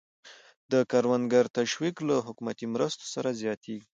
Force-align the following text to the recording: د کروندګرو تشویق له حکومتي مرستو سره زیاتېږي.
د 0.71 0.73
کروندګرو 0.91 1.53
تشویق 1.59 1.95
له 2.07 2.15
حکومتي 2.27 2.65
مرستو 2.73 3.05
سره 3.13 3.29
زیاتېږي. 3.41 3.87